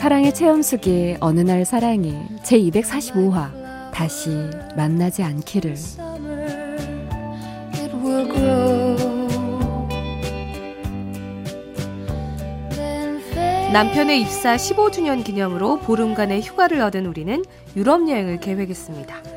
사랑의 0.00 0.32
체험수기 0.32 1.18
어느 1.20 1.40
날 1.40 1.66
사랑이 1.66 2.14
제 2.42 2.58
245화 2.58 3.92
다시 3.92 4.30
만나지 4.74 5.22
않기를. 5.22 5.74
남편의 13.74 14.22
입사 14.22 14.56
15주년 14.56 15.22
기념으로 15.22 15.80
보름간의 15.80 16.40
휴가를 16.40 16.80
얻은 16.80 17.04
우리는 17.04 17.44
유럽 17.76 18.08
여행을 18.08 18.40
계획했습니다. 18.40 19.29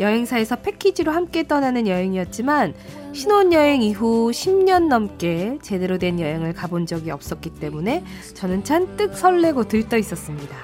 여행사에서 0.00 0.56
패키지로 0.56 1.12
함께 1.12 1.46
떠나는 1.46 1.86
여행이었지만 1.86 2.74
신혼여행 3.12 3.82
이후 3.82 4.30
10년 4.32 4.88
넘게 4.88 5.58
제대로 5.62 5.98
된 5.98 6.18
여행을 6.18 6.54
가본 6.54 6.86
적이 6.86 7.10
없었기 7.10 7.50
때문에 7.60 8.02
저는 8.34 8.64
잔뜩 8.64 9.14
설레고 9.14 9.68
들떠 9.68 9.98
있었습니다. 9.98 10.56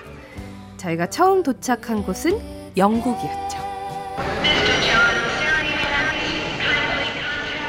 저희가 0.79 1.09
처음 1.11 1.43
도착한 1.43 2.03
곳은 2.03 2.41
영국이었죠. 2.77 3.59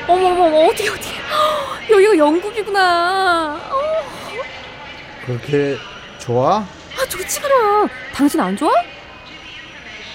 어머머머 0.08 0.68
어디 0.68 0.88
어디 0.88 1.10
여기가 1.92 2.18
영국이구나. 2.18 3.56
어. 3.56 3.78
그렇게 5.26 5.76
좋아? 6.18 6.60
아 6.60 7.06
좋지 7.10 7.42
그럼. 7.42 7.90
당신 8.14 8.40
안 8.40 8.56
좋아? 8.56 8.72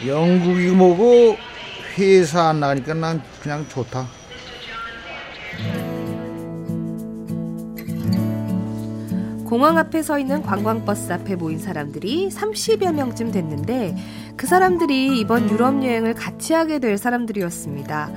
영국이 0.07 0.71
뭐고 0.71 1.37
회사 1.99 2.49
안 2.49 2.61
나가니까 2.61 2.95
난 2.95 3.23
그냥 3.41 3.67
좋다. 3.69 4.07
공항 9.45 9.77
앞에 9.77 10.03
서 10.03 10.19
있는 10.19 10.43
관광버스 10.43 11.13
앞에 11.13 11.37
모인 11.37 11.59
사람들이 11.59 12.31
30여 12.31 12.95
명쯤 12.95 13.33
됐는데 13.33 13.95
그 14.35 14.47
사람들이 14.47 15.19
이번 15.21 15.51
유럽 15.51 15.85
여행을 15.85 16.15
같이 16.15 16.55
하게 16.55 16.79
될 16.79 16.97
사람들이었습니다. 16.97 18.11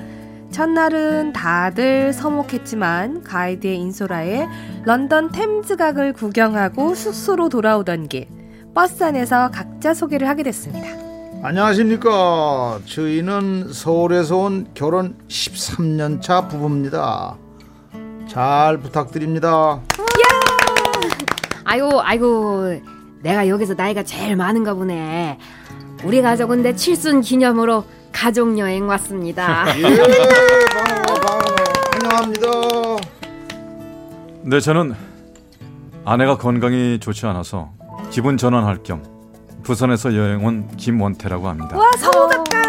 첫날은 0.51 1.33
다들 1.33 2.13
서먹했지만 2.13 3.23
가이드의 3.23 3.77
인소라에 3.77 4.47
런던 4.85 5.33
템즈각을 5.33 6.13
구경하고 6.13 6.95
숙소로 6.95 7.49
돌아오던 7.49 8.07
길 8.07 8.27
버스 8.73 9.03
안에서 9.03 9.51
각자 9.51 9.93
소개를 9.93 10.29
하게 10.29 10.43
됐습니다. 10.43 11.04
안녕하십니까. 11.47 12.79
저희는 12.85 13.71
서울에서 13.71 14.35
온 14.35 14.65
결혼 14.73 15.15
13년 15.27 16.19
차 16.19 16.47
부부입니다. 16.47 17.37
잘 18.27 18.79
부탁드립니다. 18.79 19.79
아이고 21.63 22.01
아이고 22.01 22.81
내가 23.21 23.47
여기서 23.47 23.75
나이가 23.75 24.01
제일 24.01 24.35
많은가 24.35 24.73
보네. 24.73 25.37
우리 26.03 26.23
가족은 26.23 26.63
내 26.63 26.75
칠순 26.75 27.21
기념으로 27.21 27.83
가족 28.11 28.57
여행 28.57 28.87
왔습니다. 28.87 29.65
예, 29.77 29.83
반가워, 30.73 31.21
반가워. 31.21 31.37
환영합니다. 32.01 32.47
네 34.45 34.59
저는 34.59 34.95
아내가 36.05 36.39
건강이 36.39 36.99
좋지 36.99 37.27
않아서 37.27 37.71
기분 38.09 38.35
전환할 38.37 38.81
겸 38.81 39.14
부산에서 39.65 40.15
여행 40.15 40.45
온 40.45 40.67
김원태라고 40.77 41.47
합니다. 41.47 41.75
와 41.75 41.91
성우 41.97 42.29
같다. 42.29 42.61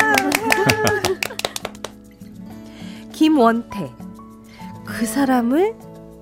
김원태. 3.12 3.90
그 4.84 5.04
사람을 5.04 5.74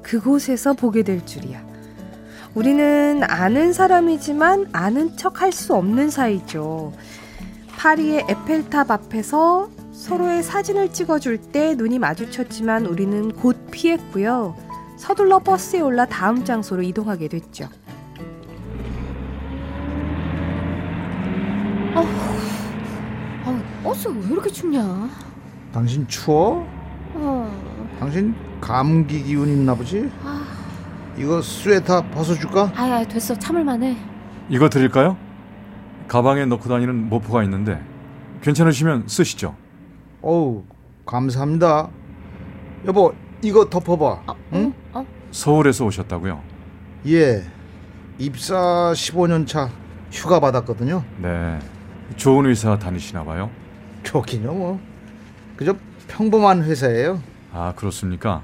그곳에서 0.03 0.73
보게 0.73 1.03
될 1.03 1.25
줄이야. 1.25 1.63
우리는 2.55 3.23
아는 3.25 3.73
사람이지만 3.73 4.69
아는 4.73 5.17
척 5.17 5.43
할 5.43 5.53
수 5.53 5.75
없는 5.75 6.11
사이죠. 6.11 6.93
파리의 7.77 8.27
에펠탑 8.29 8.91
앞에서 8.91 9.71
서로의 9.93 10.43
사진을 10.43 10.93
찍어줄 10.93 11.39
때 11.39 11.75
눈이 11.77 11.99
마주쳤지만 12.01 12.87
우리는 12.87 13.33
곧 13.33 13.57
피했고요. 13.71 14.57
서둘러 14.97 15.39
버스에 15.41 15.81
올라 15.81 16.05
다음 16.07 16.45
장소로 16.45 16.83
이동하게 16.83 17.29
됐죠. 17.29 17.69
아, 23.45 23.63
버스 23.83 24.09
왜 24.09 24.27
이렇게 24.31 24.51
춥냐? 24.51 25.09
당신 25.73 26.07
추워? 26.07 26.67
어, 27.15 27.97
당신 27.99 28.35
감기 28.61 29.23
기운 29.23 29.49
있나 29.49 29.75
보지? 29.75 30.11
아, 30.23 30.45
이거 31.17 31.41
스웨터 31.43 32.03
벗어줄까? 32.11 32.73
아야 32.77 33.05
됐어 33.07 33.35
참을만해. 33.35 33.97
이거 34.49 34.69
드릴까요? 34.69 35.17
가방에 36.09 36.45
넣고 36.47 36.69
다니는 36.69 37.09
모포가 37.09 37.43
있는데 37.45 37.81
괜찮으시면 38.43 39.05
쓰시죠. 39.09 39.55
어우, 40.23 40.65
감사합니다. 41.07 41.89
여보, 42.87 43.15
이거 43.43 43.69
덮어봐. 43.69 44.23
응? 44.53 44.73
어? 44.93 45.05
서울에서 45.31 45.87
오셨다고요? 45.87 46.43
예. 47.07 47.43
입사 48.19 48.93
15년 48.95 49.47
차 49.47 49.71
휴가 50.13 50.39
받았거든요. 50.41 51.03
네. 51.19 51.59
좋은 52.17 52.47
회사 52.47 52.79
다니시나 52.79 53.25
봐요. 53.25 53.51
좋긴요, 54.03 54.53
뭐. 54.53 54.81
그저 55.57 55.75
평범한 56.09 56.63
회사예요. 56.63 57.21
아 57.53 57.73
그렇습니까? 57.77 58.43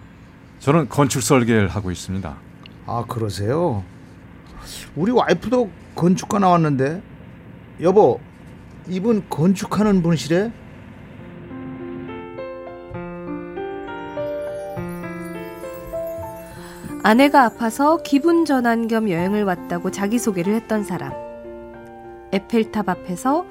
저는 0.61 0.89
건축 0.89 1.23
설계를 1.23 1.69
하고 1.69 1.91
있습니다. 1.91 2.37
아, 2.87 3.05
그러세요? 3.07 3.83
우리 4.97 5.13
와이프도 5.13 5.71
건축가 5.95 6.39
나왔는데. 6.39 7.03
여보, 7.81 8.21
이분 8.89 9.25
건축하는 9.31 10.03
분이시래? 10.03 10.53
아내가 17.03 17.45
아파서 17.45 18.03
기분 18.03 18.45
전환 18.45 18.87
겸 18.87 19.09
여행을 19.09 19.45
왔다고 19.45 19.91
자기소개를 19.91 20.55
했던 20.55 20.85
사람. 20.85 21.30
에펠탑 22.33 22.89
앞에서 22.89 23.47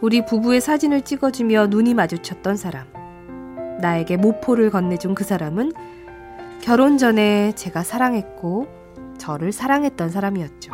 우리 0.00 0.24
부부의 0.24 0.60
사진을 0.60 1.02
찍어주며 1.02 1.68
눈이 1.68 1.94
마주쳤던 1.94 2.56
사람. 2.56 2.86
나에게 3.80 4.16
모포를 4.16 4.70
건네준 4.70 5.14
그 5.14 5.24
사람은 5.24 5.72
결혼 6.60 6.98
전에 6.98 7.52
제가 7.54 7.82
사랑했고 7.82 8.66
저를 9.18 9.52
사랑했던 9.52 10.10
사람이었죠. 10.10 10.72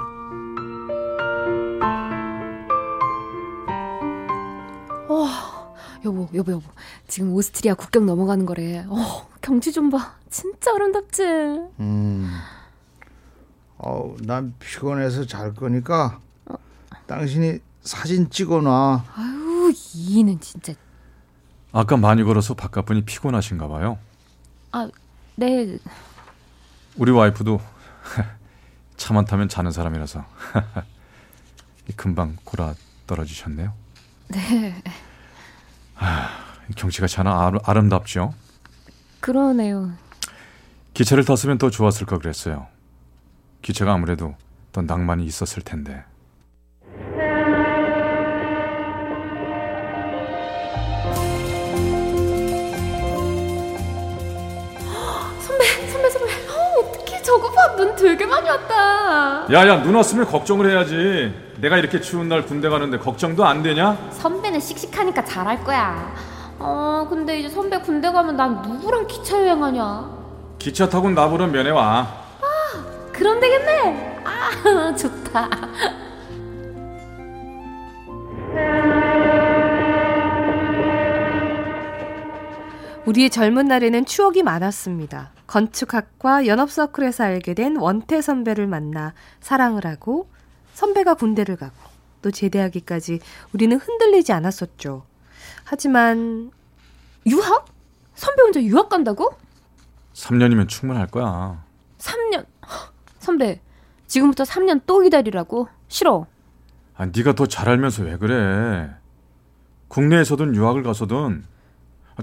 어, 5.08 5.26
여보 6.04 6.28
여보 6.34 6.52
여보 6.52 6.62
지금 7.06 7.32
오스트리아 7.32 7.74
국경 7.74 8.06
넘어가는 8.06 8.44
거래. 8.46 8.84
어, 8.88 9.28
경치 9.40 9.72
좀 9.72 9.90
봐. 9.90 10.14
진짜 10.30 10.74
아름답지. 10.74 11.22
음. 11.80 12.30
어우, 13.78 14.16
난 14.22 14.54
피곤해서 14.58 15.26
잘 15.26 15.54
거니까 15.54 16.18
당신이 17.06 17.58
사진 17.82 18.30
찍어놔. 18.30 19.04
아유 19.16 19.72
이는 19.94 20.40
진짜. 20.40 20.72
아까 21.72 21.96
많이 21.96 22.22
걸어서 22.22 22.54
바깥 22.54 22.86
분이 22.86 23.04
피곤하신가 23.04 23.68
봐요. 23.68 23.98
아 24.72 24.88
네. 25.36 25.78
우리 26.96 27.10
와이프도 27.10 27.60
차만 28.96 29.24
타면 29.24 29.48
자는 29.48 29.72
사람이라서 29.72 30.24
금방 31.96 32.36
골아 32.44 32.74
떨어지셨네요. 33.06 33.72
네. 34.28 34.82
경치가 36.76 37.06
참 37.06 37.26
아름, 37.26 37.60
아름답죠. 37.64 38.34
그러네요. 39.20 39.92
기차를 40.94 41.24
탔으면 41.24 41.58
더 41.58 41.70
좋았을 41.70 42.06
거 42.06 42.18
그랬어요. 42.18 42.68
기차가 43.62 43.92
아무래도 43.92 44.34
더 44.72 44.82
낭만이 44.82 45.24
있었을 45.24 45.62
텐데. 45.62 46.04
눈 57.76 57.94
되게 57.96 58.26
많이 58.26 58.48
왔다. 58.48 59.46
야야 59.52 59.82
눈 59.82 59.94
왔으면 59.94 60.26
걱정을 60.26 60.70
해야지. 60.70 61.34
내가 61.60 61.76
이렇게 61.76 62.00
추운 62.00 62.28
날 62.28 62.42
군대 62.44 62.68
가는데 62.68 62.98
걱정도 62.98 63.44
안 63.44 63.62
되냐? 63.62 63.96
선배는 64.12 64.60
씩씩하니까 64.60 65.24
잘할 65.24 65.62
거야. 65.64 66.14
어, 66.58 67.06
근데 67.08 67.40
이제 67.40 67.48
선배 67.48 67.78
군대 67.78 68.10
가면 68.10 68.36
난 68.36 68.62
누구랑 68.62 69.06
기차 69.06 69.38
여행하냐? 69.38 70.10
기차 70.58 70.88
타고 70.88 71.10
나보러 71.10 71.46
면회 71.46 71.70
와. 71.70 72.06
그럼 73.12 73.38
되겠네. 73.40 74.22
아, 74.24 74.94
좋다. 74.96 75.48
우리의 83.06 83.28
젊은 83.30 83.66
날에는 83.66 84.06
추억이 84.06 84.42
많았습니다. 84.42 85.30
건축학과 85.46 86.46
연합서클에서 86.46 87.24
알게 87.24 87.54
된 87.54 87.76
원태 87.76 88.22
선배를 88.22 88.66
만나 88.66 89.12
사랑을 89.40 89.84
하고 89.86 90.28
선배가 90.72 91.14
군대를 91.14 91.56
가고 91.56 91.74
또 92.22 92.30
제대하기까지 92.30 93.20
우리는 93.52 93.76
흔들리지 93.76 94.32
않았었죠. 94.32 95.04
하지만 95.64 96.50
유학? 97.26 97.66
선배 98.14 98.42
혼자 98.42 98.62
유학 98.62 98.88
간다고? 98.88 99.34
3년이면 100.14 100.68
충분할 100.68 101.06
거야. 101.08 101.62
3년. 101.98 102.46
선배, 103.18 103.60
지금부터 104.06 104.44
3년 104.44 104.82
또 104.86 105.00
기다리라고? 105.00 105.68
싫어. 105.88 106.26
아, 106.96 107.06
네가 107.06 107.34
더 107.34 107.46
잘 107.46 107.68
알면서 107.68 108.04
왜 108.04 108.16
그래? 108.16 108.90
국내에서든 109.88 110.54
유학을 110.54 110.82
가서든 110.82 111.44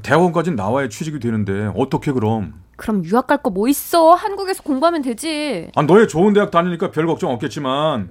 대학원까지 0.01 0.51
나와야 0.51 0.87
취직이 0.89 1.19
되는데 1.19 1.71
어떻게 1.75 2.11
그럼? 2.11 2.53
그럼 2.77 3.03
유학 3.05 3.27
갈 3.27 3.37
거 3.37 3.49
뭐 3.49 3.67
있어? 3.67 4.13
한국에서 4.13 4.63
공부하면 4.63 5.01
되지. 5.01 5.69
아, 5.75 5.81
너의 5.83 6.07
좋은 6.07 6.33
대학 6.33 6.49
다니니까 6.51 6.91
별 6.91 7.05
걱정 7.07 7.31
없겠지만 7.31 8.09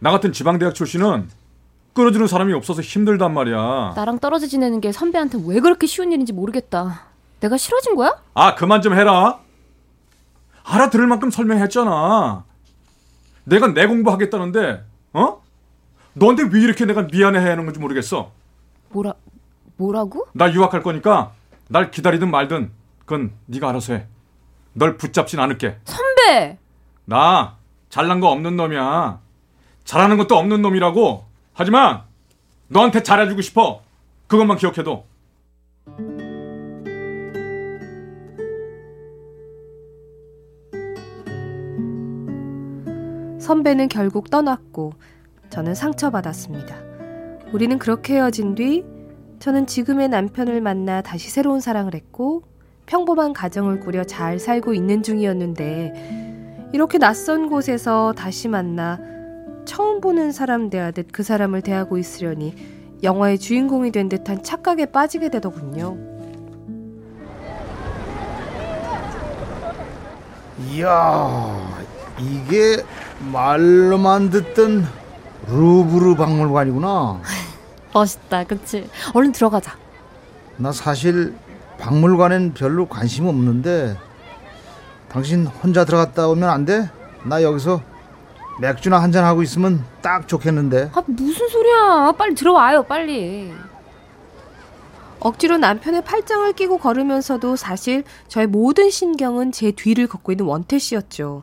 나 0.00 0.10
같은 0.10 0.32
지방 0.32 0.58
대학 0.58 0.74
출신은 0.74 1.28
끌어주는 1.92 2.26
사람이 2.26 2.52
없어서 2.54 2.80
힘들단 2.82 3.34
말이야. 3.34 3.92
나랑 3.96 4.18
떨어져 4.18 4.46
지내는 4.46 4.80
게 4.80 4.92
선배한테 4.92 5.38
왜 5.46 5.60
그렇게 5.60 5.86
쉬운 5.86 6.12
일인지 6.12 6.32
모르겠다. 6.32 7.02
내가 7.40 7.56
싫어진 7.56 7.94
거야? 7.96 8.16
아, 8.34 8.54
그만 8.54 8.80
좀 8.82 8.94
해라. 8.94 9.40
알아들을 10.64 11.06
만큼 11.06 11.30
설명했잖아. 11.30 12.44
내가 13.44 13.68
내 13.68 13.86
공부하겠다는데, 13.86 14.84
어? 15.14 15.42
너한테 16.12 16.44
왜 16.52 16.60
이렇게 16.60 16.84
내가 16.84 17.02
미안해해야 17.02 17.52
하는 17.52 17.64
건지 17.64 17.80
모르겠어. 17.80 18.30
뭐라 18.90 19.14
뭐라고? 19.80 20.26
나 20.34 20.52
유학할 20.52 20.82
거니까 20.82 21.32
날 21.68 21.90
기다리든 21.90 22.30
말든 22.30 22.70
그건 23.00 23.32
네가 23.46 23.70
알아서 23.70 23.94
해. 23.94 24.06
널 24.74 24.96
붙잡진 24.96 25.40
않을게. 25.40 25.78
선배! 25.84 26.58
나 27.06 27.56
잘난 27.88 28.20
거 28.20 28.28
없는 28.28 28.56
놈이야. 28.56 29.20
잘하는 29.84 30.18
것도 30.18 30.36
없는 30.36 30.60
놈이라고. 30.62 31.24
하지만 31.54 32.02
너한테 32.68 33.02
잘해주고 33.02 33.40
싶어. 33.40 33.82
그것만 34.26 34.58
기억해도. 34.58 35.06
선배는 43.40 43.88
결국 43.88 44.30
떠났고 44.30 44.92
저는 45.48 45.74
상처받았습니다. 45.74 46.76
우리는 47.52 47.76
그렇게 47.78 48.14
헤어진 48.14 48.54
뒤 48.54 48.84
저는 49.40 49.66
지금의 49.66 50.10
남편을 50.10 50.60
만나 50.60 51.00
다시 51.00 51.30
새로운 51.30 51.60
사랑을 51.60 51.94
했고 51.94 52.42
평범한 52.84 53.32
가정을 53.32 53.80
꾸려 53.80 54.04
잘 54.04 54.38
살고 54.38 54.74
있는 54.74 55.02
중이었는데 55.02 56.68
이렇게 56.74 56.98
낯선 56.98 57.48
곳에서 57.48 58.12
다시 58.12 58.48
만나 58.48 59.00
처음 59.64 60.02
보는 60.02 60.32
사람 60.32 60.68
대하듯 60.68 61.08
그 61.10 61.22
사람을 61.22 61.62
대하고 61.62 61.96
있으려니 61.96 62.54
영화의 63.02 63.38
주인공이 63.38 63.92
된 63.92 64.10
듯한 64.10 64.42
착각에 64.42 64.84
빠지게 64.84 65.30
되더군요. 65.30 65.96
이야, 70.70 71.66
이게 72.18 72.84
말로만 73.32 74.28
듣던 74.28 74.84
루브르 75.48 76.16
박물관이구나. 76.16 77.22
멋있다, 77.92 78.44
그치? 78.44 78.88
얼른 79.14 79.32
들어가자. 79.32 79.76
나 80.56 80.72
사실 80.72 81.34
박물관엔 81.78 82.54
별로 82.54 82.86
관심 82.86 83.26
없는데 83.26 83.96
당신 85.08 85.46
혼자 85.46 85.84
들어갔다 85.84 86.28
오면 86.28 86.48
안 86.48 86.64
돼? 86.64 86.90
나 87.24 87.42
여기서 87.42 87.82
맥주나 88.60 89.02
한잔 89.02 89.24
하고 89.24 89.42
있으면 89.42 89.84
딱 90.02 90.28
좋겠는데. 90.28 90.90
아, 90.94 91.02
무슨 91.06 91.48
소리야. 91.48 92.12
빨리 92.16 92.34
들어와요, 92.34 92.82
빨리. 92.84 93.52
억지로 95.18 95.56
남편의 95.58 96.04
팔짱을 96.04 96.52
끼고 96.54 96.78
걸으면서도 96.78 97.56
사실 97.56 98.04
저의 98.28 98.46
모든 98.46 98.90
신경은 98.90 99.52
제 99.52 99.70
뒤를 99.70 100.06
걷고 100.06 100.32
있는 100.32 100.46
원태 100.46 100.78
씨였죠. 100.78 101.42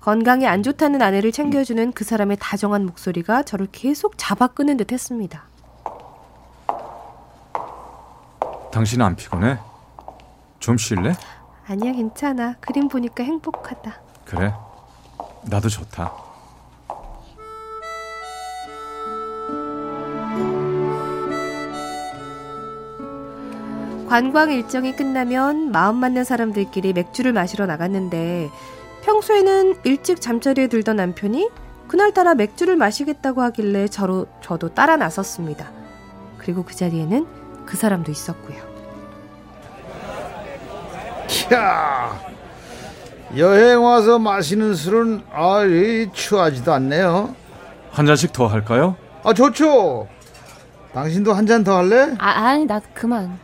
건강이 0.00 0.46
안 0.46 0.62
좋다는 0.62 1.02
아내를 1.02 1.30
챙겨주는 1.32 1.92
그 1.92 2.04
사람의 2.04 2.38
다정한 2.40 2.86
목소리가 2.86 3.42
저를 3.42 3.68
계속 3.70 4.14
잡아 4.16 4.46
끄는 4.46 4.78
듯 4.78 4.92
했습니다. 4.92 5.44
당신 8.70 9.02
안 9.02 9.16
피곤해? 9.16 9.58
좀 10.58 10.76
쉴래? 10.78 11.14
아니야, 11.66 11.92
괜찮아. 11.92 12.54
그림 12.60 12.88
보니까 12.88 13.24
행복하다. 13.24 13.94
그래. 14.24 14.52
나도 15.44 15.68
좋다. 15.68 16.12
관광 24.08 24.50
일정이 24.50 24.94
끝나면 24.96 25.70
마음 25.70 25.96
맞는 25.96 26.24
사람들끼리 26.24 26.92
맥주를 26.92 27.32
마시러 27.32 27.66
나갔는데 27.66 28.50
평소에는 29.02 29.76
일찍 29.84 30.20
잠자리에 30.20 30.66
들던 30.66 30.96
남편이 30.96 31.48
그날따라 31.86 32.34
맥주를 32.34 32.76
마시겠다고 32.76 33.40
하길래 33.42 33.86
저로, 33.86 34.26
저도 34.42 34.74
따라 34.74 34.96
나섰습니다. 34.96 35.70
그리고 36.38 36.64
그 36.64 36.74
자리에는 36.74 37.39
그 37.70 37.76
사람도 37.76 38.10
있었고요. 38.10 38.58
야 41.54 42.18
여행 43.36 43.84
와서 43.84 44.18
마시는 44.18 44.74
술은 44.74 45.22
아, 45.32 45.62
이 45.64 46.10
취하지도 46.12 46.72
않네요. 46.74 47.36
한 47.92 48.06
잔씩 48.06 48.32
더 48.32 48.48
할까요? 48.48 48.96
아, 49.22 49.32
좋죠. 49.32 50.08
당신도 50.92 51.32
한 51.32 51.46
잔 51.46 51.62
더 51.62 51.76
할래? 51.78 52.12
아, 52.18 52.28
아니, 52.48 52.66
나 52.66 52.80
그만. 52.92 53.38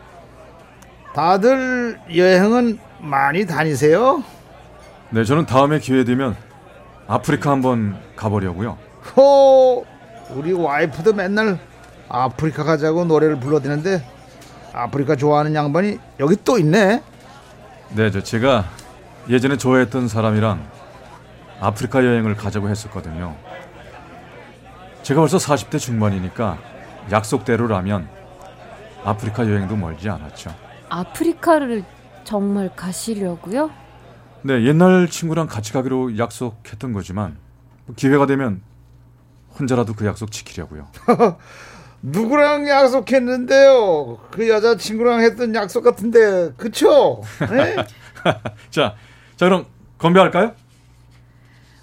다들 1.15 2.01
여행은 2.15 2.81
많이 2.99 3.47
다니세요? 3.47 4.25
네, 5.11 5.23
저는 5.23 5.47
다음에 5.47 5.79
기회 5.79 6.03
되면 6.03 6.37
아프리카 7.07 7.53
한번 7.53 7.97
가보려고요. 8.17 8.77
호, 9.17 9.87
우리 10.31 10.53
와이프도 10.53 11.13
맨날 11.13 11.61
아프리카 12.09 12.65
가자고 12.65 13.05
노래를 13.05 13.39
불러대는데 13.39 14.05
아프리카 14.77 15.17
좋아하는 15.17 15.55
양반이 15.55 15.99
여기 16.21 16.37
또 16.45 16.59
있네. 16.59 17.03
네, 17.95 18.11
저 18.11 18.23
제가 18.23 18.67
예전에 19.29 19.57
좋아했던 19.57 20.07
사람이랑 20.07 20.63
아프리카 21.61 22.05
여행을 22.05 22.37
가자고 22.37 22.69
했었거든요. 22.69 23.35
제가 25.03 25.21
벌써 25.21 25.39
40대 25.39 25.79
중반이니까 25.79 26.59
약속대로라면 27.11 28.09
아프리카 29.05 29.47
여행도 29.49 29.77
멀지 29.77 30.11
않았죠. 30.11 30.55
아프리카를 30.91 31.85
정말 32.25 32.71
가시려고요? 32.75 33.71
네, 34.43 34.65
옛날 34.65 35.09
친구랑 35.09 35.47
같이 35.47 35.73
가기로 35.73 36.19
약속했던 36.19 36.93
거지만 36.93 37.39
기회가 37.97 38.27
되면 38.27 38.61
혼자라도 39.59 39.95
그 39.95 40.05
약속 40.07 40.31
지키려고요. 40.31 40.89
누구랑 42.09 42.69
약속했는데요? 42.69 44.19
그 44.31 44.49
여자친구랑 44.49 45.23
했던 45.23 45.53
약속 45.57 45.83
같은데 45.83 46.53
그쵸? 46.57 47.21
네? 47.51 47.75
자, 48.71 48.95
자 49.35 49.47
그럼 49.47 49.67
건배할까요? 49.99 50.55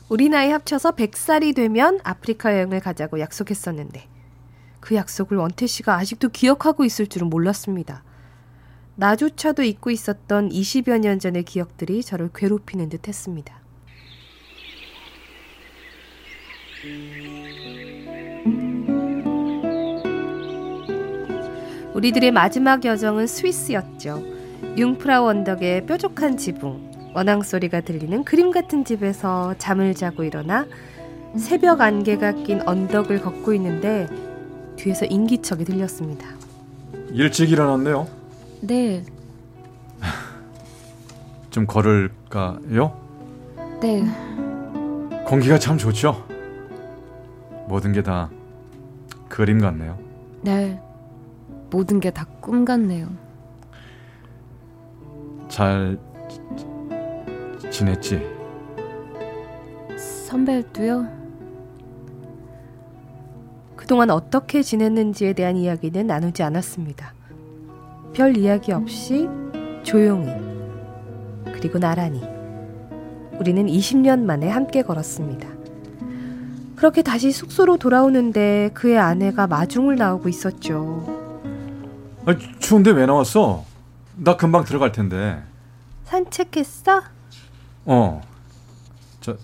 우리 0.08 0.30
나이 0.30 0.50
합쳐서 0.50 0.92
100살이 0.92 1.54
되면 1.54 2.00
아프리카 2.04 2.54
여행을 2.54 2.80
가자고 2.80 3.20
약속했었는데 3.20 4.08
그 4.80 4.96
약속을 4.96 5.38
원태 5.38 5.68
씨가 5.68 5.96
아직도 5.98 6.30
기억하고 6.30 6.86
있을 6.86 7.08
줄은 7.08 7.30
몰랐습니다. 7.30 8.04
나조차도 8.96 9.64
잊고 9.64 9.92
있었던 9.92 10.50
20여 10.50 11.00
년 11.00 11.20
전의 11.20 11.44
기억들이 11.44 12.02
저를 12.02 12.30
괴롭히는 12.34 12.88
듯 12.88 13.10
했습니다. 13.10 13.62
우리들의 21.94 22.32
마지막 22.32 22.84
여정은 22.86 23.28
스위스였죠. 23.28 24.24
융프라우 24.78 25.28
언덕의 25.30 25.86
뾰족한 25.86 26.38
지붕, 26.38 27.12
원앙 27.14 27.42
소리가 27.42 27.82
들리는 27.82 28.24
그림 28.24 28.52
같은 28.52 28.84
집에서 28.84 29.54
잠을 29.58 29.94
자고 29.94 30.24
일어나 30.24 30.66
새벽 31.38 31.82
안개가 31.82 32.32
낀 32.44 32.62
언덕을 32.68 33.22
걷고 33.22 33.54
있는데 33.54 34.08
뒤에서 34.78 35.06
인기척이 35.06 35.66
들렸습니다. 35.66 36.26
일찍 37.12 37.52
일어났네요. 37.52 38.08
네, 38.62 39.04
좀 41.52 41.68
걸을까요? 41.68 42.98
네. 43.82 44.04
공기가 45.26 45.60
참 45.60 45.78
좋죠. 45.78 46.26
모든 47.68 47.92
게 47.94 48.02
다 48.02 48.30
그림 49.30 49.60
같네요. 49.60 49.98
네. 50.42 50.80
모든 51.74 52.00
게 52.00 52.12
다 52.12 52.26
꿈 52.40 52.66
같네요. 52.66 53.08
잘 55.48 55.98
지- 56.30 57.70
지냈지? 57.72 58.22
선배도요? 59.98 61.08
그동안 63.76 64.12
어떻게 64.12 64.62
지냈는지에 64.62 65.34
대한 65.34 65.58
이야기는 65.58 66.06
나누지 66.08 66.44
않았습니다. 66.44 67.14
별 68.14 68.38
이야기 68.38 68.72
없이 68.72 69.28
조용히 69.82 70.32
그리고 71.46 71.80
나란히 71.80 72.22
우리는 73.40 73.66
20년 73.66 74.20
만에 74.26 74.48
함께 74.48 74.84
걸었습니다. 74.84 75.48
그렇게 76.76 77.02
다시 77.02 77.32
숙소로 77.32 77.78
돌아오는데 77.78 78.70
그의 78.76 79.00
아내가 79.00 79.48
마중을 79.48 79.96
나오고 79.96 80.30
있었죠. 80.30 81.23
아, 82.26 82.36
추운데 82.60 82.92
왜 82.92 83.06
나왔어? 83.06 83.66
나 84.16 84.38
금방 84.38 84.64
들어갈 84.64 84.92
텐데. 84.92 85.44
산책했어? 86.06 87.02
어. 87.86 88.22
저 89.20 89.36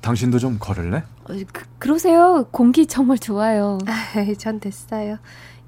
당신도 0.00 0.38
좀 0.38 0.58
걸을래? 0.58 0.98
어, 0.98 1.34
그, 1.52 1.64
그러세요. 1.78 2.46
공기 2.50 2.86
정말 2.86 3.18
좋아요. 3.18 3.78
아이, 3.86 4.36
전 4.36 4.60
됐어요. 4.60 5.18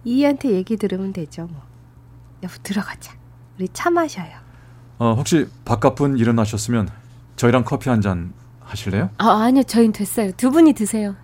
이희한테 0.04 0.50
얘기 0.50 0.76
들으면 0.76 1.12
되죠 1.12 1.47
뭐. 1.47 1.62
여보 2.42 2.54
들어가자. 2.62 3.14
우리 3.59 3.68
차 3.73 3.90
마셔요. 3.90 4.32
어, 4.99 5.14
혹시 5.16 5.49
바깥분 5.64 6.18
일어나셨으면 6.18 6.88
저희랑 7.37 7.64
커피 7.64 7.88
한 7.88 8.00
잔 8.00 8.32
하실래요? 8.61 9.11
아, 9.18 9.42
아니요. 9.44 9.62
저흰 9.64 9.92
됐어요. 9.92 10.32
두 10.37 10.50
분이 10.50 10.73
드세요. 10.73 11.14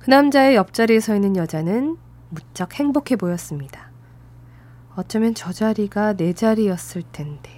그 0.00 0.10
남자의 0.10 0.56
옆자리에 0.56 1.00
서 1.00 1.14
있는 1.14 1.36
여자는 1.36 1.96
무척 2.30 2.74
행복해 2.78 3.16
보였습니다. 3.16 3.89
어쩌면 5.00 5.34
저 5.34 5.52
자리가 5.52 6.14
내 6.14 6.32
자리였을 6.32 7.02
텐데. 7.10 7.50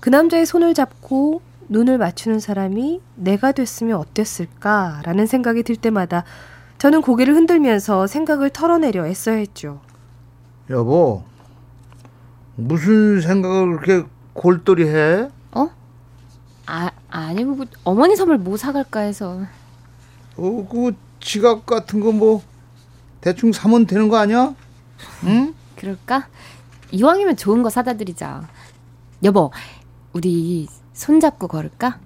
그 0.00 0.08
남자의 0.10 0.46
손을 0.46 0.74
잡고 0.74 1.42
눈을 1.68 1.98
맞추는 1.98 2.38
사람이 2.40 3.00
내가 3.16 3.52
됐으면 3.52 3.96
어땠을까라는 3.96 5.26
생각이 5.26 5.62
들 5.64 5.76
때마다 5.76 6.24
저는 6.78 7.02
고개를 7.02 7.34
흔들면서 7.34 8.06
생각을 8.06 8.50
털어내려 8.50 9.06
애써야 9.06 9.36
했죠. 9.36 9.80
여보, 10.70 11.24
무슨 12.56 13.20
생각을 13.20 13.76
그렇게 13.78 14.08
골똘히 14.32 14.86
해? 14.88 15.28
어? 15.52 15.68
아, 16.66 16.90
아니 17.10 17.44
뭐 17.44 17.66
어머니 17.84 18.16
선물 18.16 18.38
뭐 18.38 18.56
사갈까 18.56 19.00
해서. 19.00 19.40
어, 20.36 20.68
그 20.70 20.94
지갑 21.20 21.66
같은 21.66 22.00
거 22.00 22.12
뭐 22.12 22.42
대충 23.20 23.52
사면 23.52 23.86
되는 23.86 24.08
거 24.08 24.16
아니야? 24.16 24.54
응? 25.24 25.54
그럴까? 25.76 26.28
이왕이면 26.90 27.36
좋은 27.36 27.62
거 27.62 27.70
사다 27.70 27.94
드리자. 27.94 28.46
여보, 29.24 29.50
우리 30.12 30.68
손 30.92 31.20
잡고 31.20 31.48
걸을까? 31.48 31.98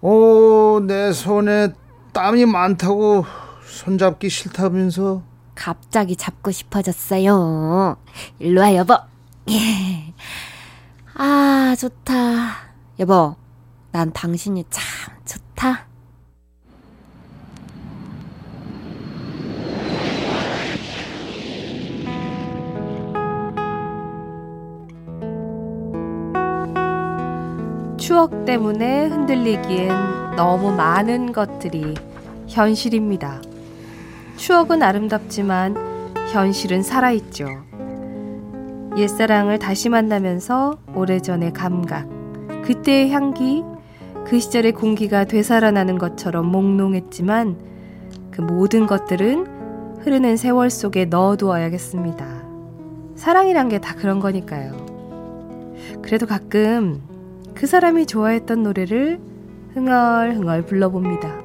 어, 0.00 0.80
내 0.86 1.12
손에 1.12 1.72
땀이 2.12 2.46
많다고 2.46 3.24
손잡기 3.64 4.28
싫다면서. 4.28 5.22
갑자기 5.54 6.16
잡고 6.16 6.50
싶어졌어요. 6.50 7.96
일로 8.38 8.60
와, 8.60 8.74
여보. 8.74 8.96
예. 9.50 10.14
아, 11.14 11.74
좋다. 11.78 12.14
여보, 12.98 13.36
난 13.90 14.12
당신이 14.12 14.64
참 14.70 14.84
좋다. 15.24 15.86
추억 28.12 28.44
때문에 28.44 29.06
흔들리기엔 29.06 29.88
너무 30.36 30.70
많은 30.70 31.32
것들이 31.32 31.94
현실입니다. 32.46 33.40
추억은 34.36 34.82
아름답지만 34.82 35.74
현실은 36.30 36.82
살아있죠. 36.82 37.46
옛사랑을 38.98 39.58
다시 39.58 39.88
만나면서 39.88 40.76
오래전의 40.94 41.54
감각, 41.54 42.06
그때의 42.66 43.10
향기, 43.12 43.64
그 44.26 44.38
시절의 44.38 44.72
공기가 44.72 45.24
되살아나는 45.24 45.96
것처럼 45.96 46.52
몽롱했지만 46.52 47.56
그 48.30 48.42
모든 48.42 48.86
것들은 48.86 50.00
흐르는 50.02 50.36
세월 50.36 50.68
속에 50.68 51.06
넣어두어야겠습니다. 51.06 52.26
사랑이란 53.16 53.70
게 53.70 53.78
다 53.78 53.94
그런 53.94 54.20
거니까요. 54.20 54.76
그래도 56.02 56.26
가끔 56.26 57.10
그 57.54 57.66
사람이 57.66 58.06
좋아했던 58.06 58.62
노래를 58.62 59.20
흥얼흥얼 59.74 60.66
불러봅니다. 60.66 61.42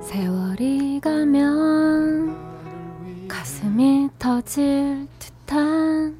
세월이 0.00 1.00
가면 1.00 2.36
가슴이 3.28 4.08
터질 4.18 5.06
듯한 5.18 6.16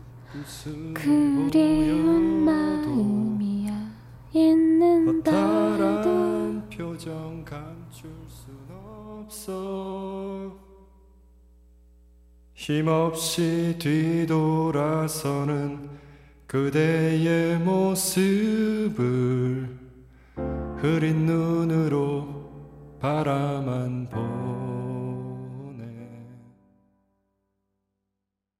그리운 0.95 2.45
마음이야 2.45 3.73
허탈한 5.07 6.69
표정 6.69 7.45
감출 7.45 8.11
순 8.29 8.55
없어 8.69 10.53
힘없이 12.55 13.77
뒤돌아서는 13.79 15.17
그대의 16.47 17.59
모습을 17.59 18.97
흐린 20.77 21.27
눈으로 21.27 22.47
바라만 23.01 24.09
보 24.09 24.36